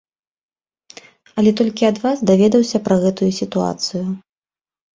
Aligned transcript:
Але 1.41 1.51
толькі 1.59 1.89
ад 1.91 1.97
вас 2.07 2.25
даведаўся 2.31 2.77
пра 2.89 2.95
гэтую 3.07 3.31
сітуацыю. 3.43 4.05